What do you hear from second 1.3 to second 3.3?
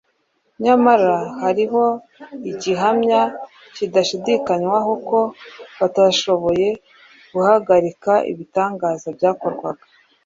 hariho igihamya